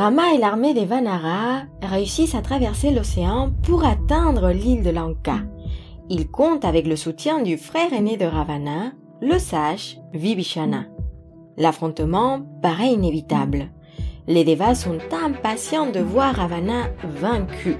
Rama 0.00 0.32
et 0.32 0.38
l'armée 0.38 0.72
des 0.72 0.86
Vanara 0.86 1.64
réussissent 1.82 2.34
à 2.34 2.40
traverser 2.40 2.90
l'océan 2.90 3.50
pour 3.62 3.84
atteindre 3.84 4.48
l'île 4.48 4.82
de 4.82 4.88
Lanka. 4.88 5.40
Ils 6.08 6.26
comptent 6.26 6.64
avec 6.64 6.86
le 6.86 6.96
soutien 6.96 7.42
du 7.42 7.58
frère 7.58 7.92
aîné 7.92 8.16
de 8.16 8.24
Ravana, 8.24 8.92
le 9.20 9.38
sage 9.38 9.98
Vibhishana. 10.14 10.84
L'affrontement 11.58 12.40
paraît 12.62 12.94
inévitable. 12.94 13.68
Les 14.26 14.42
Devas 14.42 14.74
sont 14.74 14.96
impatients 15.22 15.90
de 15.90 16.00
voir 16.00 16.34
Ravana 16.34 16.84
vaincu. 17.04 17.76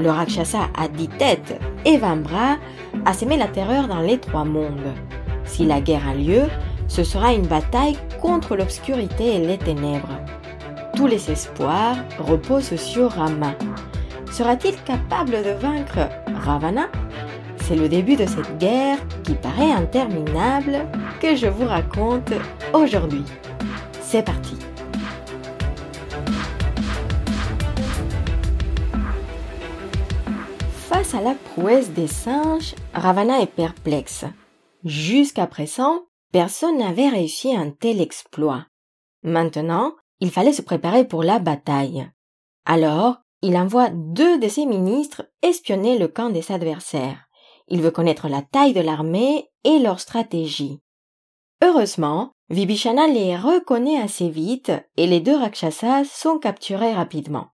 Le 0.00 0.10
Rakshasa 0.10 0.62
a 0.76 0.88
dix 0.88 1.10
têtes 1.16 1.60
et 1.84 1.96
vingt 1.96 2.16
bras 2.16 2.56
a 3.04 3.12
semé 3.12 3.36
la 3.36 3.46
terreur 3.46 3.86
dans 3.86 4.00
les 4.00 4.18
trois 4.18 4.44
mondes. 4.44 4.92
Si 5.44 5.64
la 5.64 5.80
guerre 5.80 6.08
a 6.08 6.14
lieu, 6.14 6.42
ce 6.88 7.04
sera 7.04 7.32
une 7.32 7.46
bataille 7.46 7.98
contre 8.20 8.56
l'obscurité 8.56 9.36
et 9.36 9.46
les 9.46 9.58
ténèbres. 9.58 10.18
Tous 10.94 11.06
les 11.06 11.30
espoirs 11.30 11.96
reposent 12.18 12.76
sur 12.76 13.10
Rama. 13.10 13.54
Sera-t-il 14.30 14.76
capable 14.84 15.42
de 15.42 15.50
vaincre 15.50 16.08
Ravana? 16.44 16.88
C'est 17.62 17.76
le 17.76 17.88
début 17.88 18.16
de 18.16 18.26
cette 18.26 18.58
guerre 18.58 18.98
qui 19.24 19.34
paraît 19.34 19.72
interminable 19.72 20.86
que 21.20 21.34
je 21.34 21.46
vous 21.46 21.66
raconte 21.66 22.32
aujourd'hui. 22.74 23.24
C'est 24.00 24.22
parti 24.22 24.56
Face 30.88 31.14
à 31.14 31.22
la 31.22 31.34
prouesse 31.34 31.90
des 31.90 32.06
singes, 32.06 32.74
Ravana 32.92 33.40
est 33.40 33.46
perplexe. 33.46 34.26
Jusqu'à 34.84 35.46
présent, 35.46 36.02
personne 36.32 36.78
n'avait 36.78 37.08
réussi 37.08 37.56
un 37.56 37.70
tel 37.70 38.00
exploit. 38.00 38.66
Maintenant, 39.22 39.94
il 40.22 40.30
fallait 40.30 40.52
se 40.52 40.62
préparer 40.62 41.04
pour 41.04 41.24
la 41.24 41.40
bataille. 41.40 42.08
Alors, 42.64 43.16
il 43.42 43.56
envoie 43.56 43.88
deux 43.90 44.38
de 44.38 44.46
ses 44.46 44.66
ministres 44.66 45.28
espionner 45.42 45.98
le 45.98 46.06
camp 46.06 46.30
des 46.30 46.52
adversaires. 46.52 47.26
Il 47.66 47.82
veut 47.82 47.90
connaître 47.90 48.28
la 48.28 48.40
taille 48.40 48.72
de 48.72 48.80
l'armée 48.80 49.50
et 49.64 49.80
leur 49.80 49.98
stratégie. 49.98 50.78
Heureusement, 51.60 52.30
Vibhishana 52.50 53.08
les 53.08 53.36
reconnaît 53.36 54.00
assez 54.00 54.28
vite 54.28 54.70
et 54.96 55.08
les 55.08 55.18
deux 55.18 55.34
Rakshasas 55.34 56.04
sont 56.04 56.38
capturés 56.38 56.94
rapidement. 56.94 57.48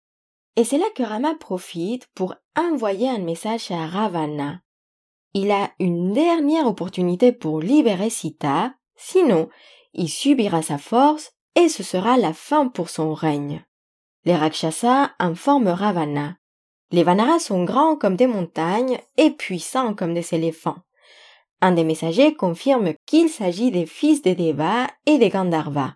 Et 0.57 0.65
c'est 0.65 0.79
là 0.79 0.87
que 0.97 1.05
Rama 1.05 1.37
profite 1.37 2.09
pour 2.17 2.35
envoyer 2.57 3.09
un 3.09 3.21
message 3.21 3.71
à 3.71 3.87
Ravana. 3.87 4.59
Il 5.35 5.53
a 5.53 5.71
une 5.79 6.13
dernière 6.13 6.67
opportunité 6.67 7.31
pour 7.31 7.61
libérer 7.61 8.11
Sita, 8.11 8.75
sinon 8.97 9.49
il 9.93 10.09
subira 10.09 10.63
sa 10.63 10.79
force 10.79 11.36
et 11.57 11.69
ce 11.69 11.83
sera 11.83 12.17
la 12.17 12.33
fin 12.33 12.69
pour 12.69 12.89
son 12.89 13.13
règne. 13.15 13.65
Les 14.25 14.37
Rakshasas 14.37 15.11
informent 15.19 15.69
Ravana. 15.69 16.37
Les 16.93 17.03
Vanaras 17.03 17.41
sont 17.41 17.65
grands 17.65 17.97
comme 17.97 18.15
des 18.15 18.29
montagnes 18.29 19.01
et 19.17 19.31
puissants 19.31 19.95
comme 19.95 20.15
des 20.15 20.35
éléphants. 20.35 20.79
Un 21.61 21.73
des 21.73 21.85
messagers 21.85 22.35
confirme 22.35 22.93
qu'il 23.07 23.29
s'agit 23.29 23.71
des 23.71 23.87
fils 23.87 24.23
des 24.23 24.35
Devas 24.35 24.87
et 25.07 25.19
des 25.19 25.31
Gandharvas. 25.31 25.95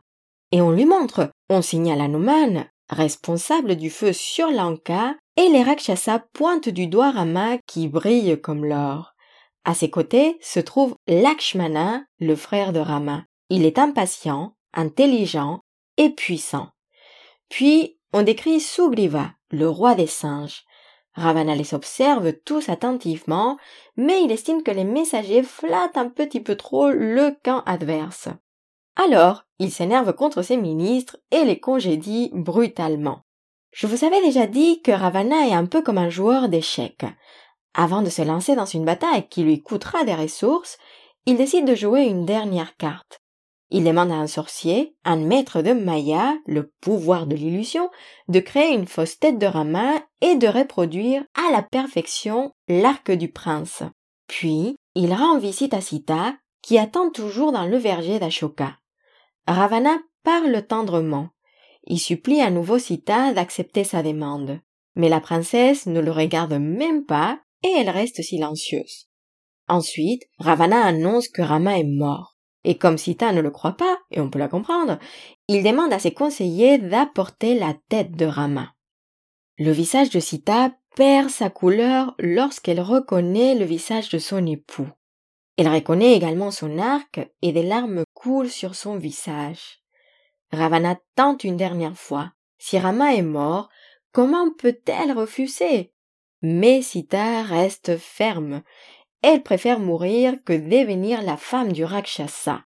Et 0.53 0.61
on 0.61 0.71
lui 0.71 0.87
montre, 0.87 1.31
on 1.49 1.63
signale 1.63 2.01
Hanuman, 2.01 2.67
responsable 2.89 3.77
du 3.77 3.91
feu 3.91 4.13
sur 4.13 4.51
Lanka, 4.51 5.15
et 5.37 5.49
les 5.49 5.63
Rakshasas 5.63 6.23
pointent 6.33 6.69
du 6.69 6.87
doigt 6.87 7.13
Rama 7.13 7.59
qui 7.67 7.89
brille 7.89 8.41
comme 8.41 8.65
l'or. 8.65 9.15
À 9.65 9.75
ses 9.75 9.91
côtés 9.91 10.39
se 10.41 10.59
trouve 10.59 10.97
Lakshmana, 11.07 12.03
le 12.19 12.35
frère 12.35 12.73
de 12.73 12.81
Rama. 12.81 13.25
Il 13.51 13.65
est 13.65 13.79
impatient, 13.79 14.55
intelligent 14.75 15.61
et 15.97 16.11
puissant. 16.11 16.69
Puis 17.49 17.99
on 18.13 18.23
décrit 18.23 18.61
Sugriva, 18.61 19.33
le 19.51 19.69
roi 19.69 19.95
des 19.95 20.07
singes. 20.07 20.65
Ravana 21.15 21.55
les 21.55 21.75
observe 21.75 22.33
tous 22.45 22.69
attentivement, 22.69 23.59
mais 23.97 24.23
il 24.23 24.31
estime 24.31 24.63
que 24.63 24.71
les 24.71 24.85
messagers 24.85 25.43
flattent 25.43 25.97
un 25.97 26.09
petit 26.09 26.41
peu 26.41 26.57
trop 26.57 26.91
le 26.91 27.37
camp 27.43 27.63
adverse. 27.67 28.29
Alors, 28.97 29.45
il 29.59 29.71
s'énerve 29.71 30.13
contre 30.13 30.43
ses 30.43 30.57
ministres 30.57 31.19
et 31.31 31.45
les 31.45 31.59
congédie 31.59 32.31
brutalement. 32.33 33.23
Je 33.73 33.87
vous 33.87 34.05
avais 34.05 34.21
déjà 34.23 34.47
dit 34.47 34.83
que 34.83 34.91
Ravana 34.91 35.47
est 35.47 35.55
un 35.55 35.67
peu 35.67 35.83
comme 35.83 35.99
un 35.99 36.11
joueur 36.11 36.49
d'échecs. 36.49 37.07
Avant 37.75 38.03
de 38.03 38.11
se 38.11 38.23
lancer 38.23 38.57
dans 38.57 38.67
une 38.67 38.85
bataille 38.85 39.29
qui 39.29 39.43
lui 39.43 39.63
coûtera 39.63 40.05
des 40.05 40.15
ressources, 40.15 40.79
il 41.27 41.37
décide 41.37 41.67
de 41.67 41.75
jouer 41.75 42.03
une 42.03 42.27
dernière 42.27 42.77
carte. 42.77 43.20
Il 43.71 43.85
demande 43.85 44.11
à 44.11 44.17
un 44.17 44.27
sorcier, 44.27 44.97
un 45.05 45.17
maître 45.17 45.63
de 45.63 45.73
Maya, 45.73 46.37
le 46.47 46.73
pouvoir 46.81 47.27
de 47.27 47.37
l'illusion, 47.37 47.89
de 48.29 48.41
créer 48.41 48.75
une 48.75 48.87
fausse 48.87 49.19
tête 49.19 49.39
de 49.39 49.47
Rama 49.47 50.03
et 50.21 50.35
de 50.35 50.49
reproduire 50.49 51.23
à 51.35 51.53
la 51.53 51.63
perfection 51.63 52.53
l'arc 52.69 53.13
du 53.13 53.31
prince. 53.31 53.85
Puis, 54.27 54.77
il 54.97 55.15
rend 55.15 55.39
visite 55.39 55.73
à 55.73 55.81
Sita, 55.81 56.35
qui 56.63 56.79
attend 56.79 57.11
toujours 57.11 57.53
dans 57.53 57.67
le 57.67 57.77
verger 57.77 58.19
d'Ashoka. 58.19 58.77
Ravana 59.47 59.99
parle 60.25 60.67
tendrement. 60.67 61.29
Il 61.85 61.99
supplie 61.99 62.41
à 62.41 62.51
nouveau 62.51 62.79
Sita 62.79 63.33
d'accepter 63.33 63.85
sa 63.85 64.03
demande. 64.03 64.61
Mais 64.97 65.09
la 65.09 65.21
princesse 65.21 65.87
ne 65.87 66.01
le 66.01 66.11
regarde 66.11 66.55
même 66.55 67.05
pas 67.05 67.41
et 67.63 67.69
elle 67.69 67.91
reste 67.91 68.23
silencieuse. 68.23 69.07
Ensuite, 69.69 70.25
Ravana 70.39 70.85
annonce 70.85 71.29
que 71.29 71.43
Rama 71.43 71.79
est 71.79 71.85
mort. 71.85 72.37
Et 72.65 72.77
comme 72.77 72.99
Sita 72.99 73.33
ne 73.33 73.41
le 73.41 73.51
croit 73.51 73.77
pas, 73.77 73.99
et 74.11 74.21
on 74.21 74.29
peut 74.29 74.39
la 74.39 74.49
comprendre, 74.49 74.99
il 75.49 75.63
demande 75.63 75.93
à 75.93 75.99
ses 75.99 76.13
conseillers 76.13 76.79
d'apporter 76.79 77.59
la 77.59 77.75
tête 77.89 78.13
de 78.13 78.27
Rama. 78.27 78.75
Le 79.59 79.73
visage 79.73 80.11
de 80.11 80.21
Sita 80.21 80.73
perd 80.97 81.31
sa 81.31 81.51
couleur 81.51 82.15
lorsqu'elle 82.19 82.81
reconnaît 82.81 83.55
le 83.55 83.65
visage 83.65 84.09
de 84.11 84.19
son 84.19 84.47
époux. 84.47 84.89
Elle 85.57 85.69
reconnaît 85.69 86.15
également 86.15 86.51
son 86.51 86.79
arc 86.79 87.21
et 87.43 87.53
des 87.53 87.63
larmes 87.63 88.05
coulent 88.15 88.51
sur 88.51 88.75
son 88.75 88.97
visage. 88.97 89.83
Ravana 90.53 90.99
tente 91.17 91.45
une 91.45 91.57
dernière 91.57 91.97
fois. 91.97 92.33
Si 92.59 92.79
Rama 92.79 93.15
est 93.15 93.23
mort, 93.23 93.69
comment 94.13 94.53
peut-elle 94.53 95.13
refuser? 95.13 95.93
Mais 96.43 96.81
Sita 96.83 97.43
reste 97.43 97.99
ferme 97.99 98.63
elle 99.23 99.43
préfère 99.43 99.79
mourir 99.79 100.35
que 100.45 100.53
devenir 100.53 101.23
la 101.23 101.37
femme 101.37 101.73
du 101.73 101.85
Rakshasa. 101.85 102.63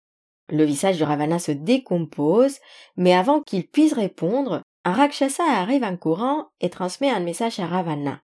Le 0.48 0.64
visage 0.64 0.98
de 0.98 1.04
Ravana 1.04 1.38
se 1.38 1.52
décompose, 1.52 2.58
mais 2.96 3.14
avant 3.14 3.40
qu'il 3.40 3.66
puisse 3.66 3.94
répondre, 3.94 4.62
un 4.84 4.92
Rakshasa 4.92 5.44
arrive 5.44 5.84
en 5.84 5.96
courant 5.96 6.48
et 6.60 6.68
transmet 6.68 7.10
un 7.10 7.20
message 7.20 7.60
à 7.60 7.66
Ravana. 7.66 8.20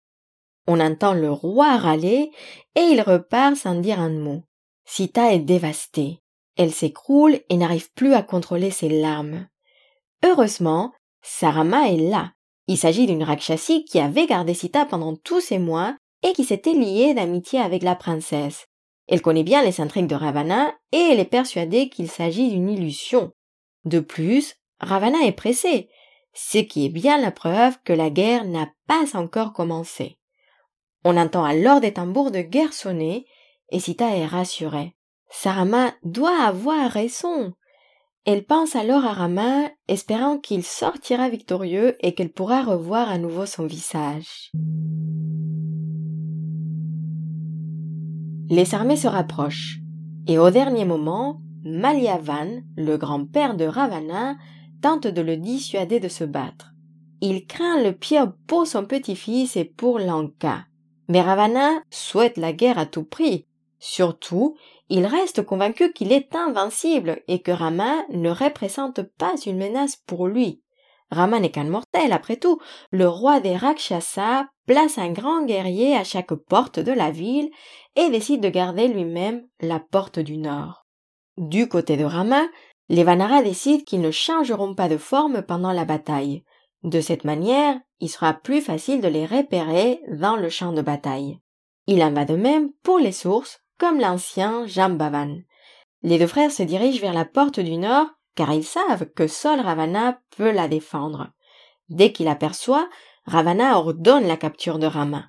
On 0.68 0.80
entend 0.80 1.14
le 1.14 1.32
roi 1.32 1.78
râler 1.78 2.32
et 2.76 2.82
il 2.82 3.02
repart 3.02 3.56
sans 3.56 3.76
dire 3.76 4.02
un 4.02 4.10
mot. 4.10 4.44
Sita 4.86 5.34
est 5.34 5.40
dévastée. 5.40 6.20
Elle 6.58 6.74
s'écroule 6.74 7.40
et 7.50 7.58
n'arrive 7.58 7.92
plus 7.94 8.14
à 8.14 8.24
contrôler 8.24 8.72
ses 8.72 8.90
larmes. 8.90 9.48
Heureusement, 10.26 10.92
Sarama 11.22 11.90
est 11.90 11.98
là. 11.98 12.34
Il 12.68 12.78
s'agit 12.78 13.06
d'une 13.06 13.24
Rakshasi 13.24 13.86
qui 13.86 14.00
avait 14.00 14.26
gardé 14.26 14.54
Sita 14.54 14.86
pendant 14.86 15.16
tous 15.16 15.40
ces 15.40 15.59
mois 15.59 15.96
et 16.23 16.33
qui 16.33 16.44
s'était 16.44 16.73
liée 16.73 17.13
d'amitié 17.13 17.59
avec 17.59 17.83
la 17.83 17.95
princesse. 17.95 18.67
Elle 19.07 19.22
connaît 19.22 19.44
bien 19.44 19.63
les 19.63 19.79
intrigues 19.79 20.07
de 20.07 20.16
Ravana 20.16 20.73
et 20.91 20.97
elle 20.97 21.19
est 21.19 21.25
persuadée 21.25 21.89
qu'il 21.89 22.09
s'agit 22.09 22.50
d'une 22.50 22.69
illusion. 22.69 23.31
De 23.85 24.00
plus, 24.00 24.55
Ravana 24.79 25.19
est 25.23 25.31
pressé, 25.31 25.89
ce 26.33 26.57
qui 26.57 26.85
est 26.85 26.89
bien 26.89 27.17
la 27.17 27.31
preuve 27.31 27.78
que 27.83 27.94
la 27.94 28.09
guerre 28.09 28.45
n'a 28.45 28.69
pas 28.88 29.17
encore 29.17 29.53
commencé. 29.53 30.17
On 31.03 31.16
entend 31.16 31.45
alors 31.45 31.79
des 31.79 31.94
tambours 31.94 32.31
de 32.31 32.41
guerre 32.41 32.73
sonner 32.73 33.25
et 33.69 33.79
Sita 33.79 34.16
est 34.16 34.25
rassurée. 34.25 34.95
Sarama 35.29 35.94
doit 36.03 36.41
avoir 36.41 36.91
raison. 36.91 37.53
Elle 38.25 38.46
pense 38.46 38.75
alors 38.75 39.05
à 39.05 39.13
Rama, 39.13 39.70
espérant 39.87 40.37
qu'il 40.37 40.63
sortira 40.63 41.29
victorieux 41.29 41.96
et 42.02 42.13
qu'elle 42.13 42.31
pourra 42.31 42.61
revoir 42.63 43.09
à 43.09 43.17
nouveau 43.17 43.46
son 43.46 43.66
visage. 43.66 44.52
Les 48.49 48.73
armées 48.73 48.97
se 48.97 49.08
rapprochent, 49.08 49.79
et 50.28 50.38
au 50.38 50.49
dernier 50.49 50.85
moment, 50.85 51.41
Malyavan, 51.64 52.61
le 52.78 52.97
grand-père 52.97 53.55
de 53.55 53.66
Ravana, 53.66 54.38
tente 54.82 55.08
de 55.08 55.22
le 55.22 55.38
dissuader 55.38 55.99
de 55.99 56.08
se 56.08 56.23
battre. 56.23 56.73
Il 57.20 57.46
craint 57.46 57.82
le 57.82 57.91
pire 57.91 58.32
pour 58.47 58.67
son 58.67 58.85
petit-fils 58.85 59.58
et 59.58 59.66
pour 59.66 59.99
Lanka. 59.99 60.66
Mais 61.09 61.22
Ravana 61.22 61.82
souhaite 61.90 62.38
la 62.38 62.53
guerre 62.53 62.78
à 62.78 62.85
tout 62.85 63.03
prix. 63.03 63.46
Surtout, 63.79 64.55
il 64.90 65.05
reste 65.05 65.41
convaincu 65.44 65.91
qu'il 65.91 66.11
est 66.11 66.35
invincible 66.35 67.22
et 67.28 67.41
que 67.41 67.52
Rama 67.52 67.94
ne 68.14 68.29
représente 68.29 69.02
pas 69.02 69.34
une 69.46 69.58
menace 69.58 69.97
pour 70.08 70.28
lui. 70.28 70.61
Rama 71.09 71.40
n'est 71.40 71.52
qu'un 71.52 71.64
mortel, 71.66 72.12
après 72.12 72.38
tout. 72.38 72.59
Le 72.92 73.08
roi 73.08 73.40
des 73.40 73.56
Rakshasas 73.56 74.46
place 74.66 74.98
un 74.98 75.12
grand 75.12 75.46
guerrier 75.46 75.96
à 75.96 76.04
chaque 76.04 76.34
porte 76.34 76.80
de 76.80 76.92
la 76.92 77.12
ville 77.12 77.50
et 77.96 78.09
décide 78.09 78.42
de 78.42 78.50
garder 78.50 78.88
lui-même 78.88 79.48
la 79.62 79.80
porte 79.80 80.20
du 80.20 80.38
nord. 80.38 80.86
Du 81.38 81.70
côté 81.70 81.98
de 81.98 82.04
Rama, 82.04 82.44
les 82.90 83.04
Vanaras 83.04 83.44
décident 83.44 83.84
qu'ils 83.84 84.02
ne 84.02 84.12
changeront 84.12 84.76
pas 84.76 84.90
de 84.90 84.98
forme 84.98 85.42
pendant 85.42 85.72
la 85.72 85.86
bataille. 85.86 86.44
De 86.84 87.02
cette 87.02 87.24
manière, 87.24 87.80
il 88.00 88.09
sera 88.09 88.34
plus 88.34 88.62
facile 88.62 89.02
de 89.02 89.08
les 89.08 89.26
repérer 89.26 90.02
dans 90.09 90.36
le 90.36 90.50
champ 90.50 90.74
de 90.74 90.82
bataille. 90.82 91.40
Il 91.88 92.04
en 92.04 92.12
va 92.12 92.26
de 92.26 92.36
même 92.36 92.72
pour 92.84 93.00
les 93.00 93.12
sources, 93.12 93.59
comme 93.78 94.00
l'ancien 94.00 94.66
Jambavan. 94.68 95.38
Les 96.04 96.20
deux 96.20 96.28
frères 96.28 96.52
se 96.52 96.64
dirigent 96.64 97.02
vers 97.02 97.14
la 97.14 97.26
porte 97.26 97.59
du 97.59 97.78
nord, 97.78 98.08
car 98.37 98.53
ils 98.53 98.63
savent 98.63 99.07
que 99.07 99.28
seul 99.28 99.59
Ravana 99.59 100.22
peut 100.37 100.51
la 100.51 100.67
défendre. 100.67 101.31
Dès 101.89 102.11
qu'il 102.13 102.28
aperçoit, 102.28 102.87
Ravana 103.25 103.79
ordonne 103.79 104.28
la 104.28 104.37
capture 104.37 104.78
de 104.78 104.85
Rama. 104.85 105.25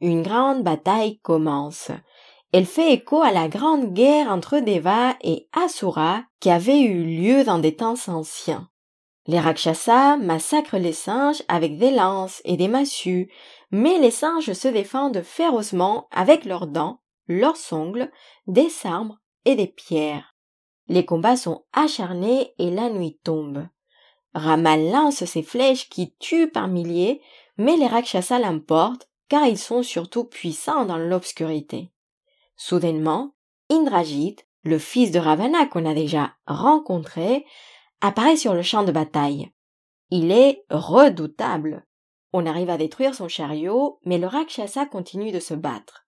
Une 0.00 0.22
grande 0.22 0.62
bataille 0.62 1.18
commence. 1.18 1.90
Elle 2.52 2.66
fait 2.66 2.92
écho 2.92 3.20
à 3.20 3.32
la 3.32 3.48
grande 3.48 3.92
guerre 3.92 4.30
entre 4.30 4.60
Deva 4.60 5.16
et 5.22 5.48
Asura 5.52 6.22
qui 6.38 6.48
avait 6.48 6.80
eu 6.80 7.02
lieu 7.02 7.42
dans 7.42 7.58
des 7.58 7.74
temps 7.74 7.96
anciens. 8.06 8.68
Les 9.26 9.40
Rakshasas 9.40 10.16
massacrent 10.16 10.78
les 10.78 10.92
singes 10.92 11.42
avec 11.48 11.78
des 11.78 11.90
lances 11.90 12.40
et 12.44 12.56
des 12.56 12.68
massues, 12.68 13.28
mais 13.72 13.98
les 13.98 14.12
singes 14.12 14.52
se 14.52 14.68
défendent 14.68 15.22
férocement 15.22 16.06
avec 16.12 16.44
leurs 16.44 16.68
dents, 16.68 17.00
leurs 17.26 17.72
ongles, 17.72 18.12
des 18.46 18.70
sabres 18.70 19.18
et 19.44 19.56
des 19.56 19.66
pierres. 19.66 20.35
Les 20.88 21.04
combats 21.04 21.36
sont 21.36 21.64
acharnés 21.72 22.52
et 22.58 22.70
la 22.70 22.90
nuit 22.90 23.18
tombe. 23.24 23.66
Rama 24.34 24.76
lance 24.76 25.24
ses 25.24 25.42
flèches 25.42 25.88
qui 25.88 26.14
tuent 26.18 26.50
par 26.50 26.68
milliers, 26.68 27.20
mais 27.56 27.76
les 27.76 27.86
Rakshasas 27.86 28.38
l'emportent 28.38 29.08
car 29.28 29.46
ils 29.46 29.58
sont 29.58 29.82
surtout 29.82 30.24
puissants 30.24 30.84
dans 30.84 30.98
l'obscurité. 30.98 31.90
Soudainement, 32.56 33.34
Indrajit, 33.70 34.36
le 34.62 34.78
fils 34.78 35.10
de 35.10 35.18
Ravana 35.18 35.66
qu'on 35.66 35.86
a 35.86 35.94
déjà 35.94 36.34
rencontré, 36.46 37.44
apparaît 38.00 38.36
sur 38.36 38.54
le 38.54 38.62
champ 38.62 38.84
de 38.84 38.92
bataille. 38.92 39.50
Il 40.10 40.30
est 40.30 40.64
redoutable. 40.70 41.86
On 42.32 42.46
arrive 42.46 42.70
à 42.70 42.76
détruire 42.76 43.14
son 43.14 43.28
chariot, 43.28 43.98
mais 44.04 44.18
le 44.18 44.26
Rakshasa 44.26 44.86
continue 44.86 45.32
de 45.32 45.40
se 45.40 45.54
battre. 45.54 46.06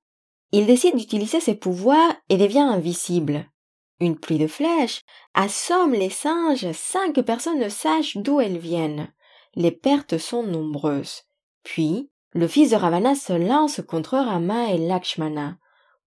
Il 0.53 0.67
décide 0.67 0.97
d'utiliser 0.97 1.41
ses 1.41 1.55
pouvoirs 1.55 2.15
et 2.29 2.37
devient 2.37 2.61
invisible. 2.61 3.51
Une 4.00 4.19
pluie 4.19 4.39
de 4.39 4.47
flèches 4.47 5.05
assomme 5.35 5.93
les 5.93 6.11
singes 6.11 6.71
sans 6.73 7.12
que 7.12 7.21
personne 7.21 7.59
ne 7.59 7.69
sache 7.69 8.17
d'où 8.17 8.41
elles 8.41 8.59
viennent. 8.59 9.12
Les 9.55 9.73
pertes 9.73 10.19
sont 10.19 10.45
nombreuses. 10.45 11.23
Puis, 11.65 12.11
le 12.33 12.47
fils 12.47 12.71
de 12.71 12.77
Ravana 12.77 13.15
se 13.15 13.33
lance 13.33 13.81
contre 13.87 14.19
Rama 14.19 14.73
et 14.73 14.79
Lakshmana. 14.79 15.59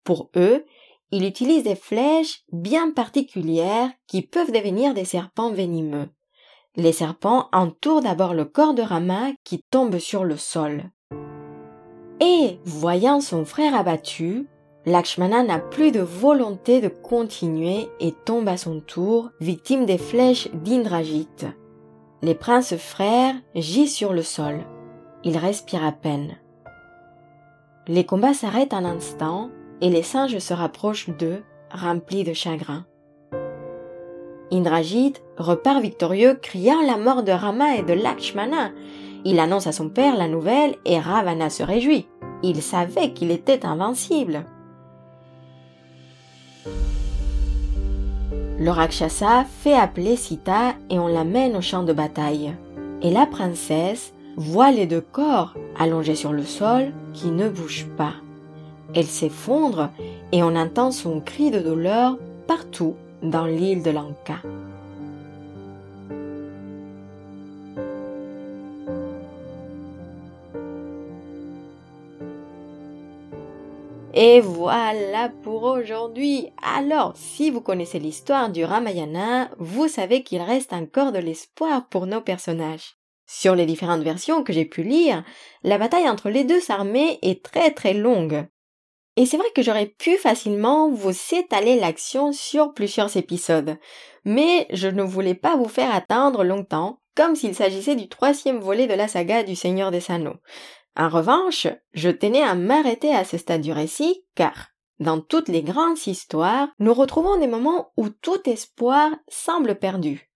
Pour 0.03 0.29
eux, 0.35 0.65
il 1.11 1.25
utilise 1.25 1.63
des 1.63 1.75
flèches 1.75 2.43
bien 2.51 2.91
particulières 2.91 3.91
qui 4.07 4.21
peuvent 4.21 4.51
devenir 4.51 4.93
des 4.93 5.05
serpents 5.05 5.51
venimeux. 5.51 6.09
Les 6.77 6.93
serpents 6.93 7.49
entourent 7.51 8.01
d'abord 8.01 8.33
le 8.33 8.45
corps 8.45 8.73
de 8.73 8.81
Rama 8.81 9.31
qui 9.43 9.61
tombe 9.69 9.97
sur 9.97 10.23
le 10.23 10.38
sol. 10.38 10.89
Et, 12.21 12.59
voyant 12.63 13.19
son 13.19 13.43
frère 13.43 13.75
abattu, 13.75 14.47
Lakshmana 14.85 15.43
n'a 15.43 15.59
plus 15.59 15.91
de 15.91 15.99
volonté 15.99 16.81
de 16.81 16.87
continuer 16.87 17.87
et 17.99 18.13
tombe 18.25 18.47
à 18.47 18.57
son 18.57 18.79
tour 18.79 19.29
victime 19.39 19.85
des 19.85 19.99
flèches 19.99 20.49
d'Indrajit. 20.53 21.27
Les 22.23 22.33
princes 22.33 22.75
frères 22.75 23.35
gisent 23.53 23.93
sur 23.93 24.11
le 24.11 24.23
sol. 24.23 24.61
Ils 25.23 25.37
respirent 25.37 25.85
à 25.85 25.91
peine. 25.91 26.35
Les 27.87 28.05
combats 28.05 28.33
s'arrêtent 28.33 28.73
un 28.73 28.85
instant 28.85 29.51
et 29.81 29.89
les 29.89 30.03
singes 30.03 30.39
se 30.39 30.53
rapprochent 30.53 31.09
d'eux, 31.09 31.43
remplis 31.71 32.23
de 32.23 32.33
chagrin. 32.33 32.85
Indrajit 34.51 35.13
repart 35.37 35.79
victorieux, 35.81 36.39
criant 36.41 36.81
la 36.81 36.97
mort 36.97 37.21
de 37.21 37.31
Rama 37.31 37.75
et 37.75 37.83
de 37.83 37.93
Lakshmana. 37.93 38.71
Il 39.25 39.39
annonce 39.39 39.67
à 39.67 39.71
son 39.71 39.89
père 39.89 40.17
la 40.17 40.27
nouvelle 40.27 40.75
et 40.85 40.99
Ravana 40.99 41.51
se 41.51 41.61
réjouit. 41.61 42.07
Il 42.41 42.63
savait 42.63 43.13
qu'il 43.13 43.29
était 43.29 43.65
invincible. 43.65 44.45
Le 48.61 48.69
Rakshasa 48.69 49.43
fait 49.43 49.73
appeler 49.73 50.15
Sita 50.15 50.75
et 50.91 50.99
on 50.99 51.07
l'amène 51.07 51.57
au 51.57 51.61
champ 51.61 51.81
de 51.81 51.93
bataille. 51.93 52.53
Et 53.01 53.09
la 53.09 53.25
princesse 53.25 54.13
voit 54.37 54.69
les 54.69 54.85
deux 54.85 55.01
corps 55.01 55.55
allongés 55.79 56.13
sur 56.13 56.31
le 56.31 56.43
sol 56.43 56.93
qui 57.11 57.31
ne 57.31 57.49
bougent 57.49 57.89
pas. 57.97 58.13
Elle 58.93 59.07
s'effondre 59.07 59.89
et 60.31 60.43
on 60.43 60.55
entend 60.55 60.91
son 60.91 61.21
cri 61.21 61.49
de 61.49 61.57
douleur 61.57 62.19
partout 62.45 62.93
dans 63.23 63.47
l'île 63.47 63.81
de 63.81 63.89
Lanka. 63.89 64.35
Et 74.13 74.41
voilà 74.41 75.29
pour 75.41 75.63
aujourd'hui. 75.63 76.49
Alors, 76.61 77.13
si 77.15 77.49
vous 77.49 77.61
connaissez 77.61 77.97
l'histoire 77.97 78.49
du 78.49 78.65
Ramayana, 78.65 79.49
vous 79.57 79.87
savez 79.87 80.21
qu'il 80.23 80.41
reste 80.41 80.73
encore 80.73 81.13
de 81.13 81.19
l'espoir 81.19 81.87
pour 81.87 82.07
nos 82.07 82.19
personnages. 82.19 82.97
Sur 83.25 83.55
les 83.55 83.65
différentes 83.65 84.03
versions 84.03 84.43
que 84.43 84.51
j'ai 84.51 84.65
pu 84.65 84.83
lire, 84.83 85.23
la 85.63 85.77
bataille 85.77 86.09
entre 86.09 86.29
les 86.29 86.43
deux 86.43 86.69
armées 86.69 87.19
est 87.21 87.41
très 87.41 87.71
très 87.71 87.93
longue. 87.93 88.45
Et 89.15 89.25
c'est 89.25 89.37
vrai 89.37 89.47
que 89.55 89.61
j'aurais 89.61 89.93
pu 89.97 90.17
facilement 90.17 90.89
vous 90.89 91.13
étaler 91.33 91.79
l'action 91.79 92.33
sur 92.33 92.73
plusieurs 92.73 93.15
épisodes, 93.15 93.77
mais 94.25 94.67
je 94.71 94.89
ne 94.89 95.03
voulais 95.03 95.35
pas 95.35 95.55
vous 95.55 95.69
faire 95.69 95.93
attendre 95.93 96.43
longtemps, 96.43 96.99
comme 97.15 97.35
s'il 97.35 97.55
s'agissait 97.55 97.95
du 97.95 98.09
troisième 98.09 98.59
volet 98.59 98.87
de 98.87 98.93
la 98.93 99.07
saga 99.07 99.43
du 99.43 99.55
Seigneur 99.55 99.91
des 99.91 100.11
Anneaux. 100.11 100.37
En 100.97 101.09
revanche, 101.09 101.67
je 101.93 102.09
tenais 102.09 102.43
à 102.43 102.55
m'arrêter 102.55 103.13
à 103.13 103.23
ce 103.23 103.38
stade 103.38 103.61
du 103.61 103.71
récit, 103.71 104.25
car, 104.35 104.69
dans 104.99 105.21
toutes 105.21 105.47
les 105.47 105.63
grandes 105.63 106.05
histoires, 106.05 106.67
nous 106.79 106.93
retrouvons 106.93 107.39
des 107.39 107.47
moments 107.47 107.91
où 107.97 108.09
tout 108.09 108.47
espoir 108.49 109.11
semble 109.27 109.75
perdu. 109.75 110.29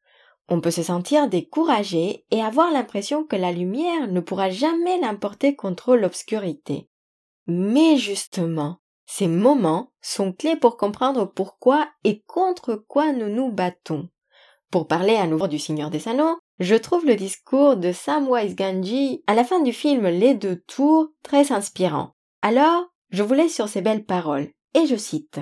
On 0.48 0.62
peut 0.62 0.72
se 0.72 0.84
sentir 0.84 1.28
découragé 1.28 2.26
et 2.32 2.42
avoir 2.42 2.72
l'impression 2.72 3.24
que 3.24 3.36
la 3.36 3.52
lumière 3.52 4.08
ne 4.08 4.20
pourra 4.20 4.50
jamais 4.50 5.00
l'emporter 5.02 5.56
contre 5.56 5.96
l'obscurité. 5.96 6.90
Mais 7.48 7.98
justement, 7.98 8.78
ces 9.06 9.28
moments 9.28 9.92
sont 10.02 10.34
clés 10.34 10.56
pour 10.56 10.78
comprendre 10.78 11.26
pourquoi 11.26 11.88
et 12.04 12.22
contre 12.22 12.76
quoi 12.76 13.12
nous 13.12 13.30
nous 13.30 13.52
battons. 13.52 14.10
Pour 14.72 14.88
parler 14.88 15.16
à 15.16 15.28
nouveau 15.28 15.48
du 15.48 15.60
Seigneur 15.60 15.90
des 15.90 16.08
Anneaux, 16.08 16.38
je 16.60 16.76
trouve 16.76 17.06
le 17.06 17.16
discours 17.16 17.76
de 17.76 17.92
Samwise 17.92 18.56
Ganji 18.56 19.24
à 19.28 19.34
la 19.34 19.44
fin 19.44 19.60
du 19.60 19.74
film 19.74 20.08
Les 20.08 20.34
Deux 20.34 20.62
Tours 20.68 21.10
très 21.22 21.52
inspirant. 21.52 22.12
Alors, 22.42 22.86
je 23.10 23.24
vous 23.24 23.34
laisse 23.34 23.54
sur 23.54 23.68
ces 23.68 23.82
belles 23.82 24.06
paroles, 24.06 24.50
et 24.74 24.86
je 24.86 24.96
cite. 24.96 25.40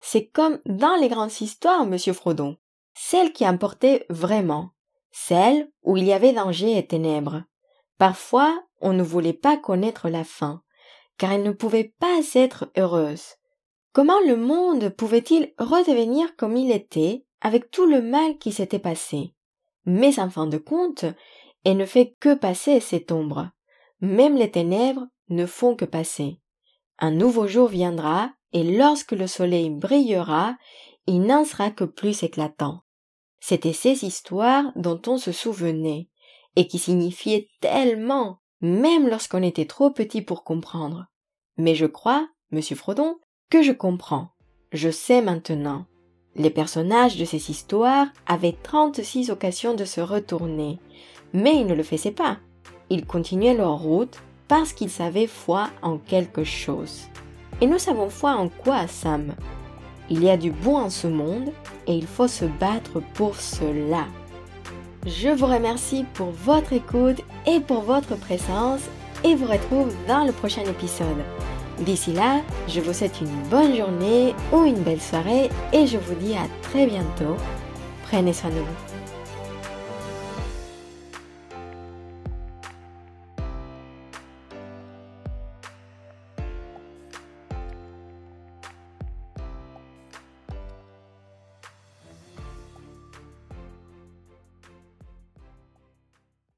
C'est 0.00 0.28
comme 0.28 0.60
dans 0.66 0.96
les 0.96 1.08
grandes 1.08 1.40
histoires, 1.40 1.86
monsieur 1.86 2.12
Frodon, 2.12 2.56
celles 2.94 3.32
qui 3.32 3.44
importaient 3.44 4.06
vraiment, 4.08 4.70
celles 5.10 5.70
où 5.82 5.96
il 5.96 6.04
y 6.04 6.12
avait 6.12 6.32
danger 6.32 6.78
et 6.78 6.86
ténèbres. 6.86 7.42
Parfois, 7.98 8.62
on 8.80 8.92
ne 8.92 9.02
voulait 9.02 9.32
pas 9.32 9.56
connaître 9.56 10.08
la 10.08 10.24
fin, 10.24 10.62
car 11.18 11.32
elle 11.32 11.42
ne 11.42 11.52
pouvait 11.52 11.94
pas 11.98 12.20
être 12.34 12.70
heureuse. 12.76 13.24
Comment 13.92 14.20
le 14.26 14.36
monde 14.36 14.88
pouvait-il 14.88 15.52
redevenir 15.58 16.36
comme 16.36 16.56
il 16.56 16.72
était 16.72 17.24
avec 17.40 17.70
tout 17.70 17.86
le 17.86 18.02
mal 18.02 18.38
qui 18.38 18.50
s'était 18.50 18.78
passé? 18.78 19.34
Mais 19.86 20.18
en 20.18 20.30
fin 20.30 20.46
de 20.46 20.58
compte, 20.58 21.04
elle 21.64 21.76
ne 21.76 21.86
fait 21.86 22.14
que 22.20 22.34
passer 22.34 22.80
cette 22.80 23.12
ombre. 23.12 23.50
Même 24.00 24.36
les 24.36 24.50
ténèbres 24.50 25.06
ne 25.28 25.46
font 25.46 25.74
que 25.74 25.84
passer. 25.84 26.40
Un 26.98 27.10
nouveau 27.10 27.46
jour 27.46 27.68
viendra, 27.68 28.30
et 28.52 28.62
lorsque 28.62 29.12
le 29.12 29.26
soleil 29.26 29.70
brillera, 29.70 30.56
il 31.06 31.22
n'en 31.22 31.44
sera 31.44 31.70
que 31.70 31.84
plus 31.84 32.22
éclatant. 32.22 32.82
C'étaient 33.40 33.72
ces 33.72 34.04
histoires 34.04 34.72
dont 34.76 35.00
on 35.06 35.18
se 35.18 35.32
souvenait, 35.32 36.08
et 36.56 36.66
qui 36.66 36.78
signifiaient 36.78 37.48
tellement 37.60 38.40
même 38.60 39.08
lorsqu'on 39.08 39.42
était 39.42 39.66
trop 39.66 39.90
petit 39.90 40.22
pour 40.22 40.44
comprendre. 40.44 41.06
Mais 41.58 41.74
je 41.74 41.86
crois, 41.86 42.28
monsieur 42.50 42.76
Frodon, 42.76 43.18
que 43.50 43.62
je 43.62 43.72
comprends. 43.72 44.30
Je 44.72 44.90
sais 44.90 45.20
maintenant. 45.20 45.86
Les 46.36 46.50
personnages 46.50 47.16
de 47.16 47.24
ces 47.24 47.50
histoires 47.50 48.08
avaient 48.26 48.56
36 48.60 49.30
occasions 49.30 49.74
de 49.74 49.84
se 49.84 50.00
retourner, 50.00 50.80
mais 51.32 51.56
ils 51.60 51.66
ne 51.66 51.74
le 51.74 51.84
faisaient 51.84 52.10
pas. 52.10 52.38
Ils 52.90 53.06
continuaient 53.06 53.54
leur 53.54 53.78
route 53.78 54.20
parce 54.48 54.72
qu'ils 54.72 54.90
savaient 54.90 55.28
foi 55.28 55.68
en 55.80 55.98
quelque 55.98 56.42
chose. 56.42 57.02
Et 57.60 57.66
nous 57.66 57.78
savons 57.78 58.10
foi 58.10 58.32
en 58.32 58.48
quoi, 58.48 58.88
Sam? 58.88 59.34
Il 60.10 60.22
y 60.24 60.28
a 60.28 60.36
du 60.36 60.50
bon 60.50 60.76
en 60.76 60.90
ce 60.90 61.06
monde 61.06 61.50
et 61.86 61.94
il 61.94 62.06
faut 62.06 62.28
se 62.28 62.44
battre 62.44 63.00
pour 63.14 63.36
cela. 63.36 64.04
Je 65.06 65.28
vous 65.28 65.46
remercie 65.46 66.04
pour 66.14 66.30
votre 66.30 66.72
écoute 66.72 67.20
et 67.46 67.60
pour 67.60 67.82
votre 67.82 68.16
présence 68.16 68.80
et 69.22 69.34
vous 69.34 69.46
retrouve 69.46 69.94
dans 70.08 70.24
le 70.24 70.32
prochain 70.32 70.62
épisode. 70.62 71.22
D'ici 71.80 72.12
là, 72.12 72.40
je 72.68 72.80
vous 72.80 72.92
souhaite 72.92 73.20
une 73.20 73.48
bonne 73.50 73.76
journée 73.76 74.34
ou 74.52 74.64
une 74.64 74.82
belle 74.82 75.00
soirée 75.00 75.50
et 75.72 75.86
je 75.86 75.98
vous 75.98 76.14
dis 76.14 76.34
à 76.34 76.46
très 76.62 76.86
bientôt. 76.86 77.36
Prenez 78.04 78.32
soin 78.32 78.50
de 78.50 78.56
vous. 78.56 79.13